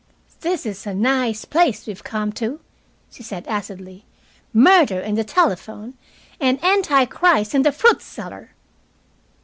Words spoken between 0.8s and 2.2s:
a nice place we've